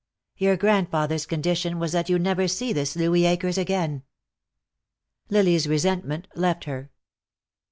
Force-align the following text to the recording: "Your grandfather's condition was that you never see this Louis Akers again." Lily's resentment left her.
"Your 0.35 0.57
grandfather's 0.57 1.27
condition 1.27 1.77
was 1.77 1.91
that 1.91 2.09
you 2.09 2.17
never 2.17 2.47
see 2.47 2.73
this 2.73 2.95
Louis 2.95 3.25
Akers 3.27 3.59
again." 3.59 4.01
Lily's 5.29 5.67
resentment 5.67 6.27
left 6.33 6.63
her. 6.63 6.89